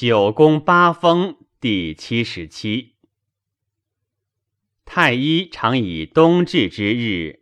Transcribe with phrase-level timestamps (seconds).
[0.00, 2.92] 九宫八风第七十七。
[4.84, 7.40] 太医常以冬至之日，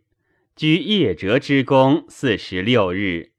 [0.55, 3.29] 居夜折之宫四十六日；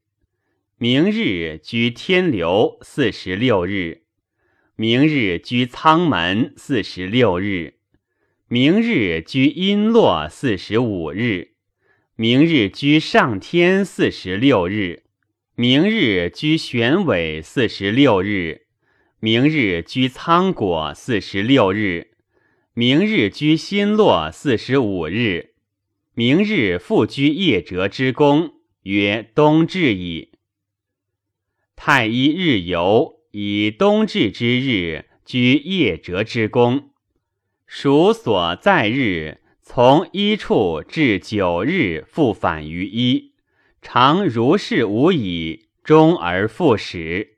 [0.77, 4.03] 明日居天流四十六日；
[4.77, 7.73] 明日居苍门四十六日；
[8.47, 11.55] 明日居阴落四十五日；
[12.15, 15.03] 明日居上天四十六日；
[15.57, 18.68] 明日居玄尾四十六日。
[19.21, 22.13] 明日居仓果四十六日，
[22.73, 25.55] 明日居新落四十五日，
[26.15, 28.53] 明日复居夜折之宫，
[28.85, 30.31] 曰冬至矣。
[31.75, 36.91] 太医日游以冬至之日居夜折之宫，
[37.67, 43.33] 属所在日从一处至九日复返于一，
[43.83, 47.38] 常如是无已，终而复始。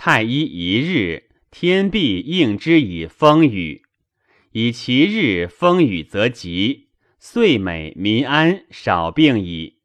[0.00, 3.82] 太医一日，天必应之以风雨；
[4.52, 9.78] 以其日风雨则吉，岁美民安，少病矣。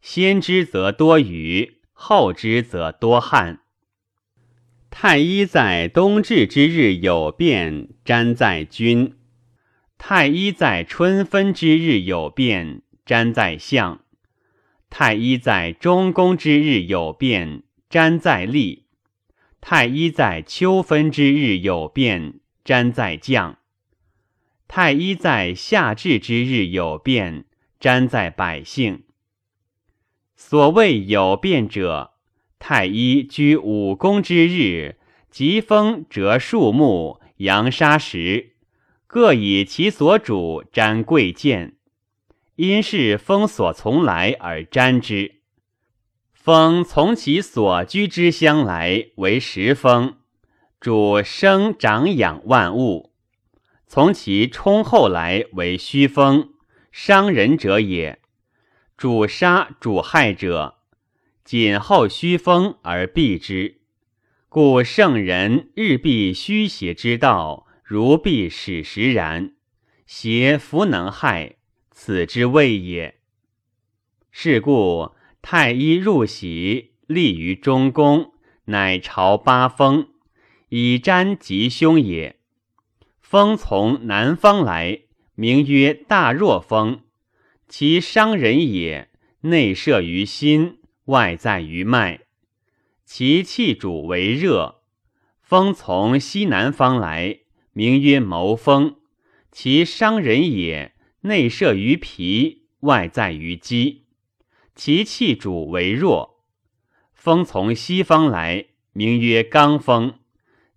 [0.00, 3.60] 先之则多雨，后之则多旱。
[4.88, 9.16] 太医在冬至之日有变，瞻在君；
[9.98, 13.98] 太医在春分之日有变，瞻在相；
[14.88, 18.81] 太医在中宫之日有变，瞻在立。
[19.64, 23.58] 太医在秋分之日有变，瞻在将；
[24.66, 27.44] 太医在夏至之日有变，
[27.80, 29.04] 瞻在百姓。
[30.34, 32.14] 所谓有变者，
[32.58, 34.96] 太医居五宫之日，
[35.30, 38.56] 疾风折树木，扬沙石，
[39.06, 41.76] 各以其所主瞻贵贱，
[42.56, 45.41] 因是风所从来而瞻之。
[46.42, 50.16] 风从其所居之乡来为时风，
[50.80, 53.12] 主生长养万物；
[53.86, 56.54] 从其冲后来为虚风，
[56.90, 58.18] 伤人者也。
[58.96, 60.78] 主杀主害者，
[61.44, 63.78] 谨后虚风而避之。
[64.48, 69.52] 故圣人日必虚邪之道，如必使实然。
[70.06, 71.54] 邪弗能害，
[71.92, 73.20] 此之谓也。
[74.32, 75.12] 是故。
[75.42, 78.32] 太医入席，立于中宫，
[78.66, 80.08] 乃朝八风，
[80.68, 82.36] 以瞻吉凶也。
[83.20, 85.00] 风从南方来，
[85.34, 87.02] 名曰大若风，
[87.68, 89.10] 其伤人也。
[89.40, 92.20] 内摄于心，外在于脉，
[93.04, 94.82] 其气主为热。
[95.40, 97.40] 风从西南方来，
[97.72, 98.96] 名曰谋风，
[99.50, 100.92] 其伤人也。
[101.22, 104.04] 内摄于脾，外在于肌。
[104.74, 106.42] 其气主为弱，
[107.12, 110.14] 风从西方来，名曰刚风，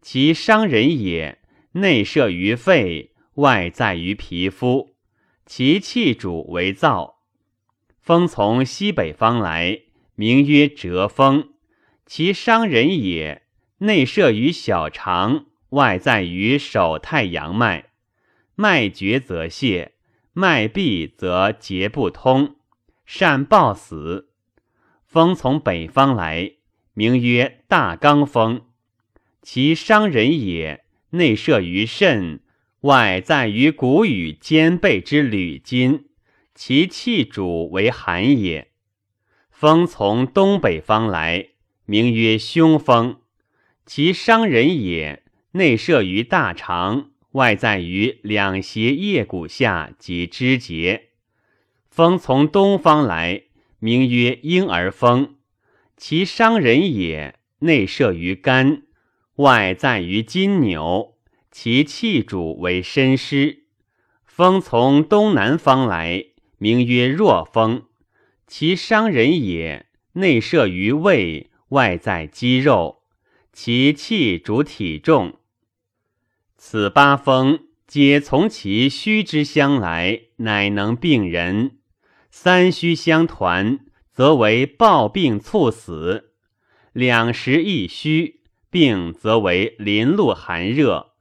[0.01, 1.39] 其伤人也。
[1.73, 4.95] 内摄于肺，外在于皮肤，
[5.45, 7.15] 其气主为燥。
[7.99, 9.81] 风从西北方来，
[10.15, 11.49] 名曰折风，
[12.05, 13.43] 其伤人也。
[13.79, 17.89] 内摄于小肠，外在于手太阳脉，
[18.55, 19.95] 脉绝则泄，
[20.31, 22.55] 脉闭则结不通。
[23.05, 24.29] 善暴死，
[25.05, 26.53] 风从北方来，
[26.93, 28.65] 名曰大刚风，
[29.41, 30.83] 其伤人也。
[31.11, 32.41] 内摄于肾，
[32.81, 36.07] 外在于骨与肩背之履筋，
[36.53, 38.71] 其气主为寒也。
[39.49, 41.49] 风从东北方来，
[41.85, 43.21] 名曰凶风，
[43.85, 45.23] 其伤人也。
[45.51, 51.11] 内摄于大肠，外在于两胁腋骨下及肢节。
[51.95, 53.43] 风从东方来，
[53.79, 55.35] 名曰婴儿风，
[55.95, 57.39] 其伤人也。
[57.59, 58.81] 内摄于肝，
[59.35, 61.15] 外在于金牛，
[61.51, 63.63] 其气主为身湿。
[64.25, 66.25] 风从东南方来，
[66.57, 67.83] 名曰弱风，
[68.45, 69.85] 其伤人也。
[70.15, 73.03] 内摄于胃，外在肌肉，
[73.53, 75.39] 其气主体重。
[76.57, 81.77] 此八风皆从其虚之相来，乃能病人。
[82.37, 83.79] 三虚相团，
[84.11, 86.25] 则为暴病猝死；
[86.91, 91.13] 两实一虚，病则为淋露寒热。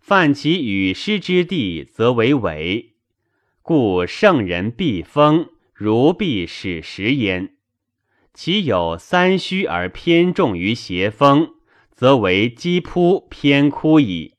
[0.00, 2.86] 犯其与湿之地，则为痿。
[3.60, 7.54] 故圣人避风，如避矢石焉。
[8.32, 11.50] 其有三虚而偏重于邪风，
[11.90, 14.36] 则为积扑偏枯矣。